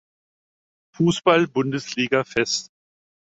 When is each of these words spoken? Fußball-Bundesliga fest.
Fußball-Bundesliga 0.95 2.23
fest. 2.23 2.71